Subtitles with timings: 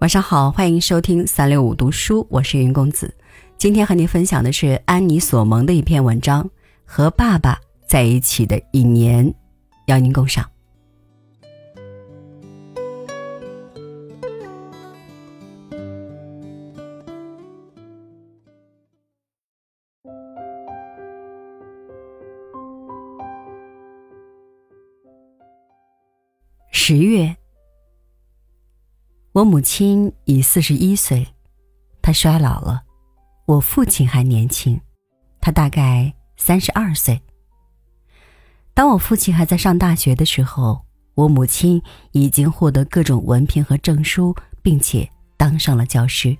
[0.00, 3.12] 晚上好，欢迎收听三六五读书，我是云公子。
[3.56, 6.44] 今天和您分享的是安妮索蒙的一篇文章
[6.84, 7.58] 《和爸爸
[7.88, 9.26] 在一起的一年》，
[9.86, 10.44] 邀您共赏。
[26.70, 27.34] 十月。
[29.36, 31.26] 我母亲已四十一岁，
[32.00, 32.80] 她衰老了；
[33.44, 34.80] 我父亲还年轻，
[35.42, 37.20] 他大概三十二岁。
[38.72, 40.80] 当我父亲还在上大学的时候，
[41.14, 45.06] 我母亲已经获得各种文凭和证书，并且
[45.36, 46.34] 当上了教师。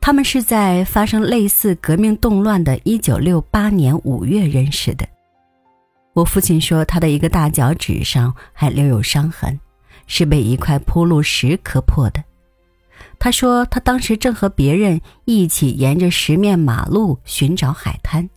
[0.00, 5.06] 他们是在发生类似革命动乱的一九六八年五月认识的。
[6.14, 9.60] 我父亲说，他的一个大脚趾上还留有伤痕。
[10.08, 12.24] 是被一块铺路石磕破的。
[13.20, 18.28] 他说，他当时正和别人一起沿着石面马路寻找海滩。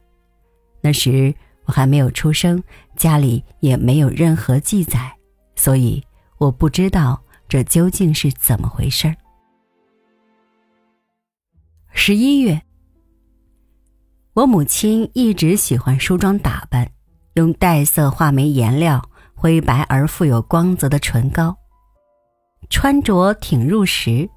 [0.81, 1.33] 那时
[1.65, 2.61] 我还没有出生，
[2.95, 5.15] 家里也没有任何记载，
[5.55, 6.03] 所以
[6.37, 9.15] 我不知道这究竟是怎么回事儿。
[11.93, 12.59] 十一月，
[14.33, 16.91] 我母亲一直喜欢梳妆打扮，
[17.35, 21.55] 用带色画眉颜料、灰白而富有光泽的唇膏。
[22.69, 24.29] 穿着挺入时，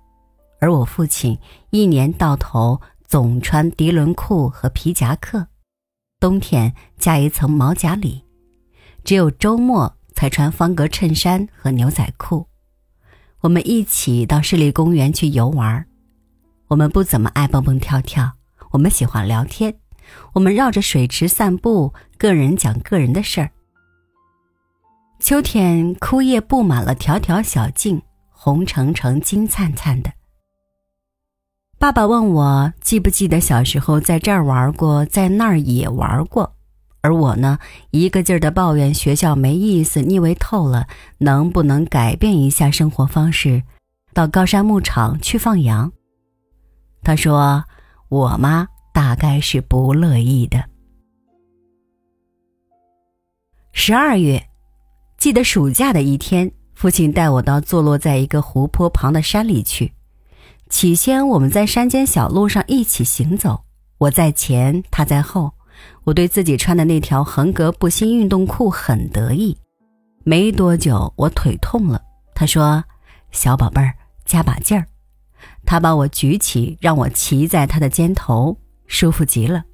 [0.61, 1.39] 而我父亲
[1.71, 5.47] 一年到头总穿涤纶裤和皮夹克，
[6.19, 8.25] 冬天加一层毛夹里，
[9.05, 12.49] 只有周末才穿方格衬衫和牛仔裤。
[13.41, 15.87] 我们一起到市立公园去游玩，
[16.69, 18.33] 我们不怎么爱蹦蹦跳跳，
[18.73, 19.77] 我们喜欢聊天，
[20.33, 23.51] 我们绕着水池散步，个人讲个人的事儿。
[25.21, 28.03] 秋天枯叶布满了条条小径。
[28.45, 30.13] 红澄澄、金灿灿的。
[31.79, 36.55] 爸爸问我记不记得小时候在这儿玩过，在那儿也玩过，
[37.01, 37.59] 而我呢，
[37.91, 43.63] 一个劲儿的抱怨学校没意思，腻味透了，能不能改变一下生活方式，
[44.13, 45.91] 到高山牧场去放羊？
[47.03, 47.65] 他说
[48.11, 50.63] ：“我妈大概是不乐意的。”
[53.73, 54.47] 十二月，
[55.17, 56.53] 记得暑假的一天。
[56.75, 59.93] 父亲带我到坐落在一个湖泊旁的山里去。
[60.69, 63.65] 起先，我们在山间小路上一起行走，
[63.99, 65.53] 我在前，他在后。
[66.05, 69.57] 我对自己穿的那条横格布新运动裤很得意。
[70.23, 72.01] 没多久，我腿痛了。
[72.35, 72.83] 他说
[73.33, 74.87] ：“小宝贝儿，加把劲儿。”
[75.67, 79.65] 他把我举起，让我骑在他的肩头，舒服极了。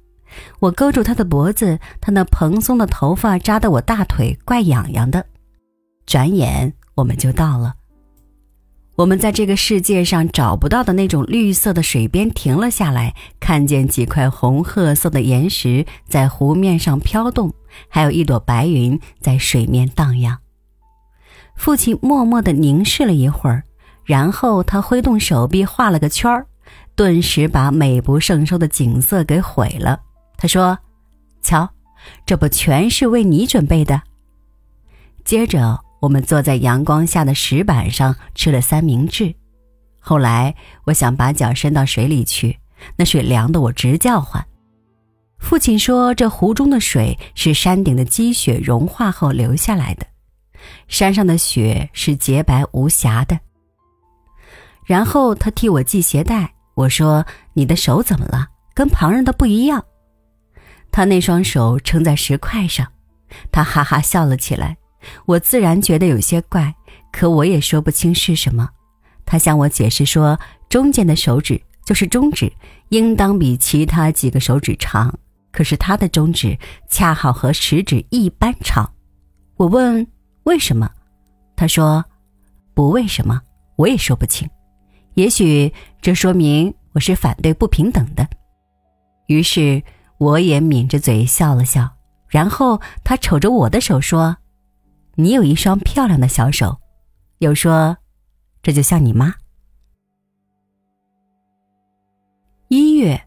[0.59, 5.25] 我勾住他的脖子，他那蓬松的头发扎得我大腿怪痒痒的。
[6.05, 6.73] 转眼。
[6.95, 7.75] 我们就到了。
[8.95, 17.51] 我们在这个世界上找不到的那种绿色的水边停了下来，看见几块红褐色的岩石在湖面上飘动，
[17.87, 20.37] 还有一朵白云在水面荡漾。
[21.55, 23.63] 父亲默默地凝视了一会儿，
[24.05, 26.45] 然后他挥动手臂画了个圈儿，
[26.95, 30.01] 顿时把美不胜收的景色给毁了。
[30.37, 30.77] 他说
[31.41, 31.67] ：“瞧，
[32.25, 34.03] 这不全是为你准备的。”
[35.25, 35.79] 接着。
[36.01, 39.33] 我们坐在阳光下的石板上吃了三明治。
[39.99, 40.53] 后来，
[40.85, 42.57] 我想把脚伸到水里去，
[42.97, 44.43] 那水凉得我直叫唤。
[45.39, 50.05] 父亲说，这湖中的水是山顶的积雪融化后流下来的，
[50.87, 53.39] 山上的雪是洁白无瑕的。
[54.85, 56.53] 然后他替我系鞋带。
[56.73, 57.23] 我说
[57.53, 58.47] ：“你的手怎么了？
[58.73, 59.83] 跟旁人的不一样。”
[60.89, 62.87] 他那双手撑在石块上，
[63.51, 64.77] 他哈哈笑了起来。
[65.25, 66.73] 我自然觉得有些怪，
[67.11, 68.69] 可我也说不清是什么。
[69.25, 72.51] 他向我解释说，中间的手指就是中指，
[72.89, 75.13] 应当比其他几个手指长，
[75.51, 76.57] 可是他的中指
[76.89, 78.91] 恰好和食指一般长。
[79.55, 80.05] 我问
[80.43, 80.89] 为什么，
[81.55, 82.03] 他说
[82.73, 83.39] 不为什么，
[83.77, 84.49] 我也说不清。
[85.13, 85.71] 也许
[86.01, 88.27] 这说明我是反对不平等的。
[89.27, 89.81] 于是
[90.17, 91.89] 我也抿着嘴笑了笑，
[92.27, 94.35] 然后他瞅着我的手说。
[95.15, 96.79] 你有一双漂亮的小手，
[97.39, 97.97] 又说，
[98.63, 99.35] 这就像你妈。
[102.69, 103.21] 一月，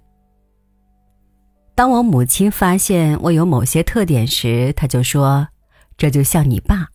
[1.74, 5.48] 当我母亲发现我有某些特点时，她就说，
[5.96, 6.88] 这就像你爸。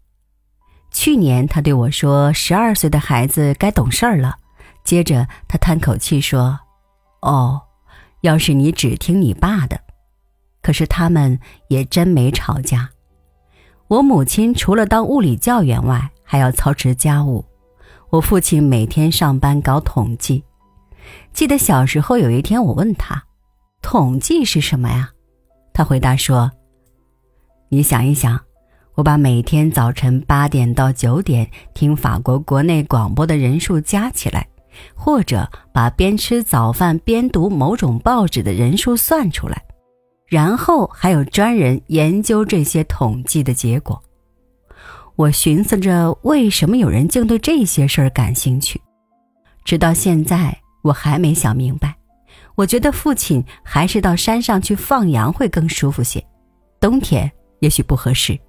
[0.92, 4.38] 去年她对我说，十二岁的孩子该懂事儿了。
[4.84, 6.60] 接着她叹口气说，
[7.22, 7.62] 哦，
[8.22, 9.80] 要是你只听你爸的，
[10.64, 12.90] 可是他们也真没吵架。
[13.90, 17.44] 我母亲除了当物理教员外，还要操持家务。
[18.12, 20.44] 我父亲每天上班搞统计。
[21.34, 23.24] 记得小时候有一天，我问他
[23.82, 25.10] ：“统计是什么呀？”
[25.74, 26.52] 他回答说
[27.70, 28.40] ：“你想一想，
[28.94, 34.48] 我把每天早晨八点到九点听法国国内广播的人数加起来，
[34.94, 39.60] 或者把边吃早饭边读某种报纸的人数算出来，
[40.30, 44.02] 然后还有专人研究这些统计的结果。”
[45.18, 48.80] 我寻思着，为什么有人竟对这些事儿感兴趣？
[49.66, 51.94] 直到现在，我还没想明白。
[52.56, 56.26] 我觉得父亲还是到山上去放羊会更舒服些，
[56.80, 57.30] 冬天
[57.60, 58.40] 也许不合适。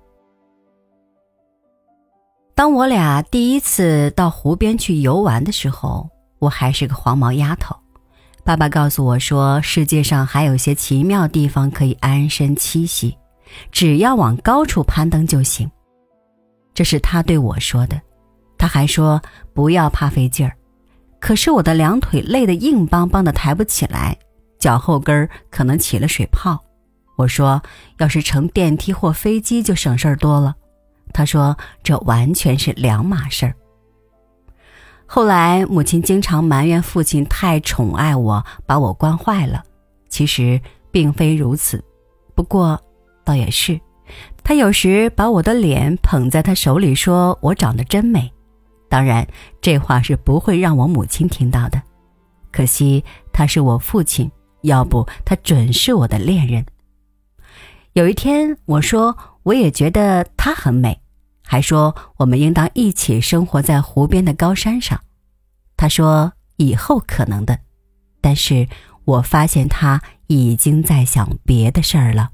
[2.55, 7.75] 当我俩第一次到湖边去游玩的时候，我还是个黄毛丫头。
[8.51, 13.17] 爸爸告诉我说，世界上还有些奇妙地方可以安身栖息，
[13.71, 15.71] 只要往高处攀登就行。
[16.75, 18.01] 这是他对我说的。
[18.59, 19.23] 他还说
[19.55, 20.53] 不要怕费劲儿。
[21.21, 24.19] 可是我的两腿累得硬邦邦的，抬不起来，
[24.59, 26.59] 脚后跟儿可能起了水泡。
[27.17, 27.63] 我说，
[27.99, 30.57] 要是乘电梯或飞机就省事儿多了。
[31.13, 33.55] 他说，这完全是两码事儿。
[35.13, 39.61] 后来母亲经常埋怨父亲太宠爱我，把我惯坏了。
[40.09, 40.61] 其实
[40.93, 41.83] 并非如此，
[42.33, 42.81] 不过
[43.25, 43.81] 倒也是，
[44.45, 48.33] 他有时把我的脸捧在他手里，说我长得真美。
[48.89, 49.27] 当然，
[49.61, 51.83] 这话是不会让我母亲听到的。
[52.53, 54.31] 可惜他是我父亲，
[54.63, 56.65] 要不他准是我的恋人。
[57.95, 61.01] 有一天，我说我也觉得他很美，
[61.51, 65.01] 还说我们应当一起生活在湖边的高山上。
[65.77, 67.59] 他说以后可能的，
[68.21, 68.69] 但是
[69.05, 72.31] 我发现他已经在想别的事儿了。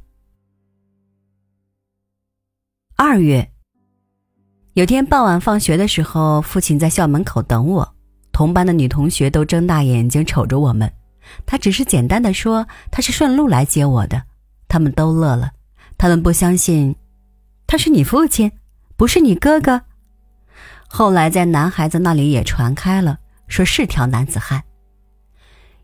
[2.95, 3.51] 二月。
[4.75, 7.95] 有天傍晚放学的时候，父亲在校门口等我，
[8.33, 10.93] 同班的女同学都睁大眼睛瞅着我们。
[11.47, 14.25] 他只是简单的说他是顺路来接我的，
[14.69, 15.53] 他们都乐了。
[15.97, 16.95] 他们不相信，
[17.67, 18.53] 他是你父亲，
[18.96, 19.82] 不是你哥哥。
[20.88, 24.62] 后来在男孩子那里也传开了，说是条男子汉。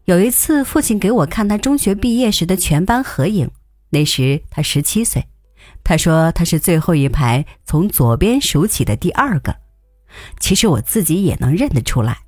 [0.06, 3.50] 有一次，父亲给我看他中学毕业时的全班合影，
[3.90, 5.26] 那时他十七岁。
[5.84, 9.54] 他说他是最后一排从左边数起的第二个，
[10.40, 12.18] 其实我自己也能认得出来。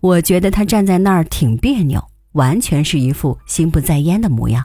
[0.00, 2.02] 我觉得他站在那儿挺别扭，
[2.32, 4.64] 完全是一副心不在焉的模样。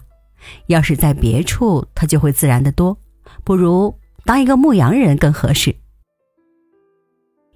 [0.68, 2.98] 要是在别处，他就会自然得多。
[3.44, 3.98] 不如
[4.28, 5.74] 当一个牧羊人更合适。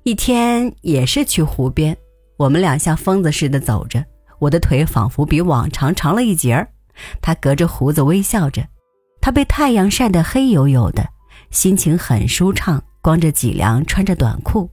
[0.04, 1.96] 一天也是去湖边，
[2.38, 4.02] 我们俩像疯子似的走着，
[4.40, 6.66] 我的腿仿佛比往常长了一截儿。
[7.22, 8.66] 他隔着胡子微笑着。
[9.20, 11.10] 他被太阳晒得黑黝黝的，
[11.50, 14.70] 心情很舒畅，光着脊梁，穿着短裤。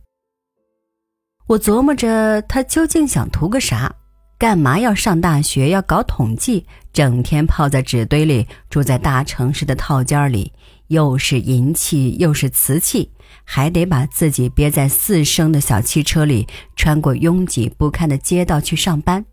[1.49, 3.93] 我琢磨着他究竟想图个啥？
[4.39, 5.71] 干嘛要上大学？
[5.71, 6.65] 要搞统计？
[6.93, 10.53] 整天泡在纸堆里，住在大城市的套间里，
[10.89, 13.11] 又是银器又是瓷器，
[13.45, 16.47] 还得把自己憋在四升的小汽车里，
[16.77, 19.25] 穿过拥挤不堪的街道去上班，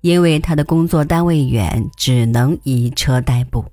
[0.00, 3.64] 因为他的工作单位远，只能以车代步。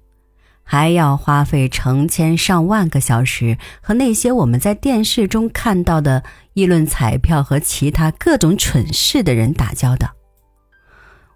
[0.63, 6.23] 还要花费成千上万个小时和那些我们在电视中看到的
[6.54, 10.09] 议论彩票和其他各种蠢事的人打交道。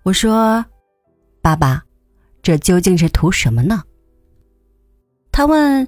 [0.04, 0.66] 我说
[1.42, 1.84] ：“爸爸，
[2.42, 3.82] 这究竟是图什么呢？”
[5.36, 5.86] 他问：“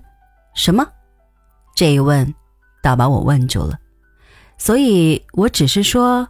[0.55, 0.85] 什么？”
[1.73, 2.35] 这一问，
[2.83, 3.79] 倒把我问住了。
[4.57, 6.27] 所以我只是说：“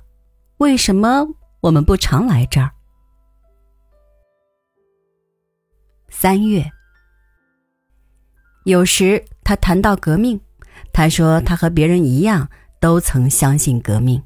[0.57, 1.25] 为什么
[1.61, 2.69] 我们不常来这儿？”
[6.09, 6.63] 三月。
[8.65, 10.39] 有时他谈到革命，
[10.93, 12.47] 他说他和别人一样
[12.79, 14.21] 都曾相信革命，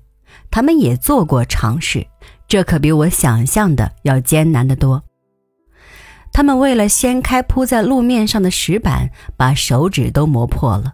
[0.50, 2.06] 他们也做过尝试，
[2.46, 5.02] 这可比我想象的要艰难得多。
[6.34, 10.94] 他们为了掀开铺在路面上的石板，把手指都磨破了。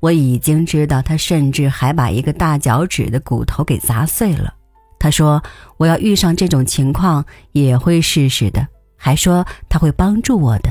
[0.00, 4.54] 我已经知道他甚至还把一个大脚趾的骨头给砸碎了。
[4.98, 5.42] 他说
[5.76, 10.70] 我要遇上这种情况也会试试的，还说他会帮助我的。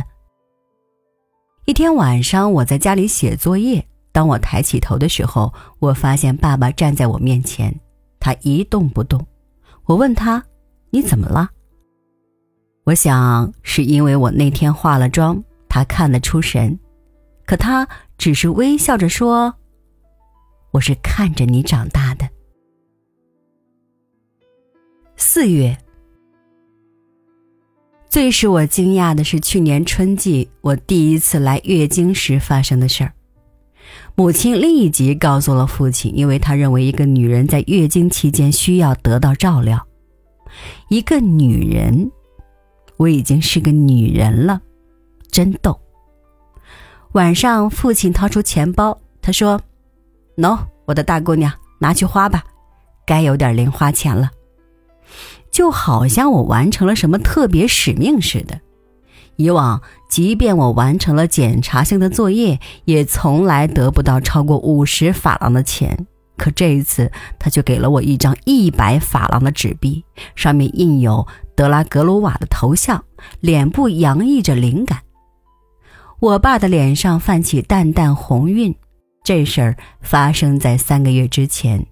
[1.65, 3.85] 一天晚上，我在家里写作业。
[4.11, 7.73] 当我抬起头的时候，我发现爸爸站在我面前，
[8.19, 9.23] 他一动不动。
[9.85, 10.43] 我问他
[10.89, 11.49] ：“你怎么了？”
[12.89, 16.79] 我想是因为我那天化了妆，他看得出神。
[17.45, 19.53] 可他只是微笑着说
[20.73, 22.27] ：“我是看着你长大的。”
[25.15, 25.77] 四月。
[28.09, 33.13] 最使我惊讶的是，去年春季我第一次来月经时发生的事儿。
[34.15, 39.85] 母亲立即告诉了父亲，因为他认为一个女人在月经期间需要得到照料。
[40.89, 42.11] 一个女人，
[42.99, 44.61] 我已经是个女人了，
[45.31, 45.79] 真逗。
[47.13, 49.61] 晚上，父亲掏出钱包，他说
[50.35, 52.43] ：“喏，我的大姑娘，拿去花吧，
[53.05, 54.29] 该有点零花钱了。”
[55.49, 58.59] 就好像我完成了什么特别使命似的。
[59.37, 66.05] 以往，即便我完成了检查性的作业，也从来得不到超过五十法郎的钱。
[66.39, 70.03] 可这一次，他却给了我一张一百法郎的纸币，
[70.35, 73.03] 上面印有德拉格鲁瓦的头像，
[73.41, 74.99] 脸部洋溢着灵感。
[76.19, 78.73] 我爸的脸上泛起淡淡红晕。
[79.23, 81.85] 这事儿发生在三个月之前。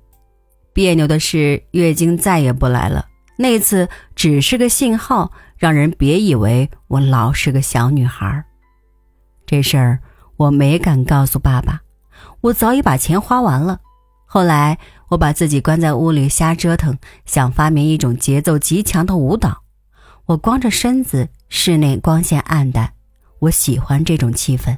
[0.74, 3.06] 别扭的是，月经再也不来了。
[3.38, 5.32] 那次只是个信号。
[5.58, 8.46] 让人别以为我老是个小女孩
[9.48, 10.00] 这事儿
[10.36, 11.82] 我没敢告诉爸爸，
[12.42, 13.80] 我早已把钱花完了。
[14.38, 14.78] 后来
[15.08, 19.64] 我把自己关在屋里瞎折腾，想发明一种节奏极强的舞蹈。
[20.28, 22.94] 我光着身子，室内光线暗淡，
[23.40, 24.78] 我喜欢这种气氛。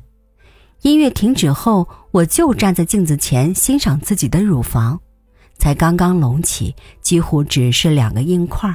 [0.83, 4.97] 音乐停止后，我就站在镜子前欣赏自己的乳房，
[5.57, 8.73] 才刚刚隆起，几乎只是两个硬块。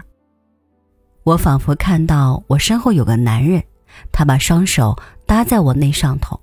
[1.23, 3.65] 我仿佛看到我身后有个男人，
[4.13, 6.39] 他把双手搭在我那上头，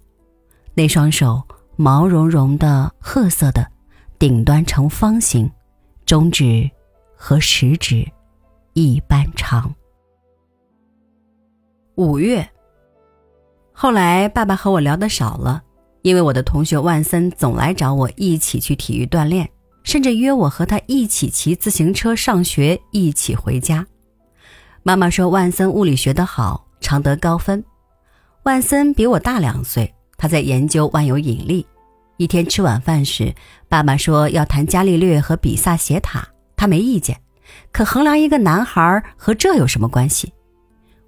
[0.73, 1.43] 那双手
[1.75, 3.69] 毛茸茸的、褐色的，
[4.21, 5.49] 顶端呈方形，
[6.05, 6.69] 中指
[7.15, 8.07] 和食指
[8.73, 9.73] 一般长。
[11.95, 12.47] 五月，
[13.71, 15.63] 后来爸爸和我聊得少了，
[16.03, 19.49] 因为我的同学万森总来找我一起去体育锻炼，
[19.81, 23.83] 甚至约我和他一起骑自行车上学，一起回家。
[24.83, 27.65] 妈妈说万森物理学得好，常得高分。
[28.43, 31.65] 万森比我大两岁，他在研究万有引力。
[32.21, 33.33] 一天吃晚饭时，
[33.67, 37.19] 爸爸说要谈伽利略和比萨斜塔，他没意见。
[37.71, 40.31] 可衡量一个男孩和这有什么关系？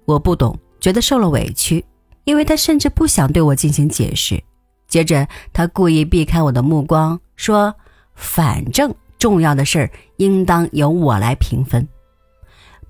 [0.06, 1.84] 我不懂，觉得受了委屈，
[2.24, 4.42] 因为他甚至不想对我进行解释。
[4.88, 7.72] 接着他故意避开我的目光，说
[8.16, 11.86] ：“反正重要的事儿应当由我来平分。”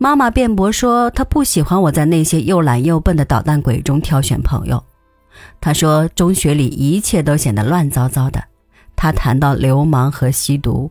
[0.00, 4.83] 妈妈辩驳说，她不喜欢我在那些又懒又笨的捣蛋鬼中挑选朋友。
[5.61, 8.43] 他说，中学里一切都显得乱糟糟的。
[8.97, 10.91] 他谈到流氓和吸毒。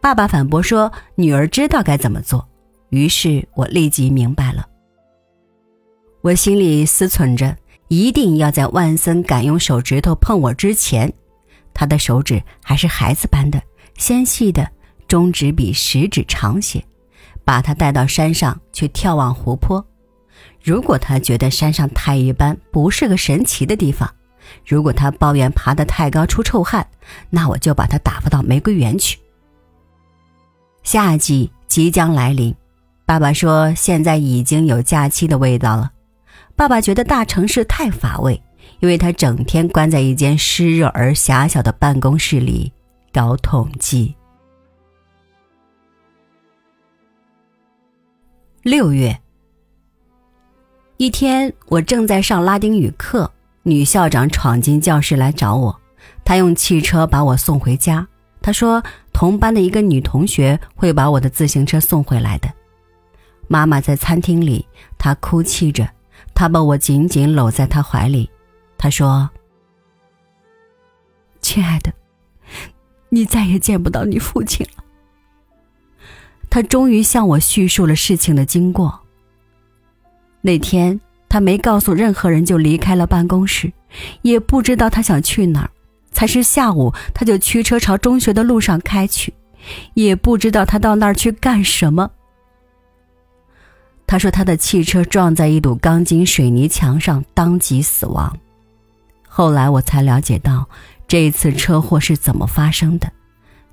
[0.00, 2.46] 爸爸反驳说，女儿知道该怎么做。
[2.88, 4.66] 于是我立即明白了。
[6.22, 7.56] 我心里思忖着，
[7.88, 11.12] 一定要在万森敢用手指头碰我之前，
[11.72, 13.62] 他的手指还是孩子般的
[13.96, 14.68] 纤细的，
[15.06, 16.82] 中指比食指长些。
[17.42, 19.84] 把他带到山上去眺望湖泊。
[20.62, 24.08] 如果他觉得山上太一般，不是个神奇的地方；
[24.66, 26.86] 如果他抱怨爬得太高出臭汗，
[27.30, 29.18] 那我就把他打发到玫瑰园去。
[30.82, 32.54] 夏季即将来临，
[33.06, 35.90] 爸爸说现在已经有假期的味道了。
[36.56, 38.40] 爸爸觉得大城市太乏味，
[38.80, 42.70] 因为他整天关在一间湿热而狭小的办公室里
[43.12, 44.14] 搞统计。
[48.62, 49.18] 六月
[51.00, 55.80] 一天，我正在上拉丁语课，女校长闯进教室来找我。
[56.26, 58.06] 她用汽车把我送回家。
[58.42, 62.52] 她说，同班的一个女同学会把我的自行车送回来的。
[63.48, 64.66] 妈妈在餐厅里，
[64.98, 65.88] 她哭泣着，
[66.34, 68.28] 她把我紧紧搂在她怀里。
[68.76, 69.30] 她说
[71.40, 71.90] ：“亲爱的，
[73.08, 74.84] 你再也见不到你父亲了。”
[76.50, 79.00] 他终于向我叙述了事情的经过。
[80.42, 83.72] 那天，他没告诉任何人就离开了办公室，
[84.22, 85.70] 也不知道他想去哪儿。
[86.12, 89.32] 才是下午，他就驱车朝中学的路上开去，
[89.94, 92.10] 也不知道他到那儿去干什么。
[94.06, 98.36] 他说他的汽车撞在一堵钢筋水泥墙上，当即死亡。
[99.28, 100.68] 后来我才了解到
[101.06, 103.10] 这一次车祸是怎么发生的。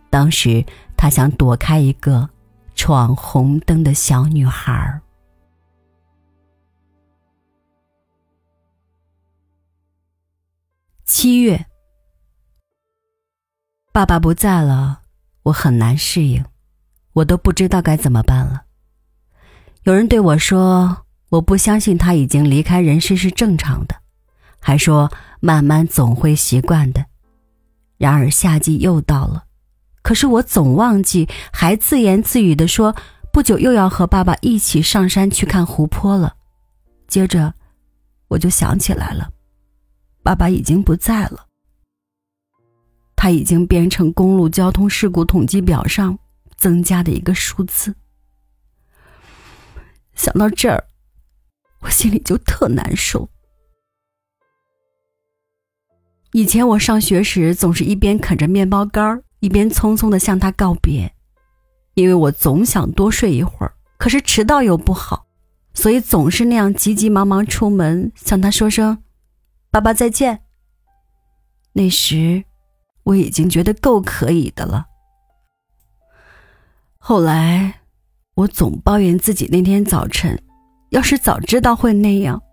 [0.09, 0.63] 当时
[0.95, 2.29] 他想躲开一个。
[2.79, 5.01] 闯红灯的小女孩儿。
[11.07, 11.65] 七月，
[13.93, 15.03] 爸爸不在了，
[15.43, 16.43] 我很难适应，
[17.13, 18.63] 我都不知道该怎么办了。
[19.83, 23.95] 有人对我说：“我不相信他已经离开人世是正常的，
[24.59, 25.09] 还说
[25.39, 27.05] 慢慢总会习惯的。”
[27.97, 29.45] 然而夏季又到了。
[30.01, 32.93] 可是我总忘记，还自言自语的说
[33.31, 36.35] ：“不久又要和爸爸一起上山去看湖泊了。”
[37.07, 37.53] 接着，
[38.27, 39.31] 我就想起来了，
[40.27, 41.47] 爸爸已经不在了。
[43.15, 46.19] 他已经变成公路交通事故统计表上
[46.57, 47.95] 增加的一个数字。
[50.15, 50.83] 想到这儿，
[51.79, 53.29] 我心里就特难受。
[56.33, 61.09] 以前我上学时，总是一边啃着面包干儿一边匆匆的向他告别，
[61.93, 65.25] 因为我总想多睡一会儿，可是迟到又不好，
[65.73, 69.01] 所以总是那样急急忙忙出门向他说声
[69.77, 70.41] “爸爸再见”。
[71.73, 72.43] 那时。
[73.07, 74.85] 我已经觉得够可以的了。
[76.97, 77.79] 后来，
[78.35, 80.37] 我总抱怨自己那天早晨，
[80.89, 82.43] 要是早知道会那样，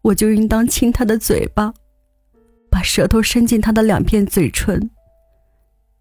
[0.00, 1.74] 我就应当亲他的嘴巴，
[2.70, 4.90] 把舌头伸进他的两片嘴唇，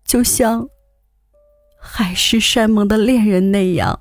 [0.05, 0.65] 就像
[1.77, 3.99] 海誓山盟的恋人那样。